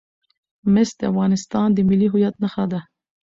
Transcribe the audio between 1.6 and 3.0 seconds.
د ملي هویت نښه ده.